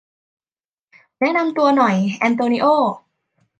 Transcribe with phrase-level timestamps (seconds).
[1.19, 2.65] แนะนำตัวหน่อยแอนโตนิโอ